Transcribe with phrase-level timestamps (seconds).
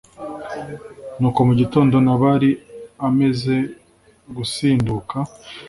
[1.19, 2.51] Nuko mu gitondo Nabali
[3.07, 3.55] amaze
[4.35, 5.17] gusinduka